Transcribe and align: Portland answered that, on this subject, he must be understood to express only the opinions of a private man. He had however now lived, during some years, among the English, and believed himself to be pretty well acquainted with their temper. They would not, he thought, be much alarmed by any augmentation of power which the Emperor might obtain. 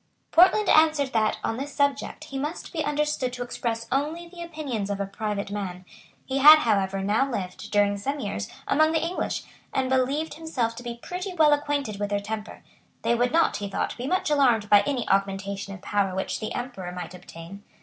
Portland 0.31 0.67
answered 0.67 1.13
that, 1.13 1.37
on 1.43 1.57
this 1.57 1.75
subject, 1.75 2.23
he 2.23 2.39
must 2.39 2.73
be 2.73 2.83
understood 2.83 3.31
to 3.31 3.43
express 3.43 3.87
only 3.91 4.27
the 4.27 4.41
opinions 4.41 4.89
of 4.89 4.99
a 4.99 5.05
private 5.05 5.51
man. 5.51 5.85
He 6.25 6.39
had 6.39 6.57
however 6.57 7.03
now 7.03 7.29
lived, 7.29 7.69
during 7.69 7.97
some 7.97 8.19
years, 8.19 8.49
among 8.67 8.93
the 8.93 9.03
English, 9.05 9.43
and 9.71 9.91
believed 9.91 10.33
himself 10.33 10.75
to 10.77 10.81
be 10.81 10.97
pretty 11.03 11.35
well 11.35 11.53
acquainted 11.53 11.99
with 11.99 12.09
their 12.09 12.19
temper. 12.19 12.63
They 13.03 13.13
would 13.13 13.31
not, 13.31 13.57
he 13.57 13.69
thought, 13.69 13.95
be 13.95 14.07
much 14.07 14.31
alarmed 14.31 14.71
by 14.71 14.81
any 14.87 15.07
augmentation 15.07 15.75
of 15.75 15.83
power 15.83 16.15
which 16.15 16.39
the 16.39 16.55
Emperor 16.55 16.91
might 16.91 17.13
obtain. 17.13 17.61